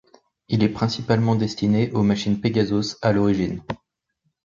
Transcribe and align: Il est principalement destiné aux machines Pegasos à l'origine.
Il 0.49 0.63
est 0.63 0.69
principalement 0.69 1.35
destiné 1.35 1.91
aux 1.91 2.01
machines 2.01 2.41
Pegasos 2.41 2.97
à 3.03 3.11
l'origine. 3.13 3.61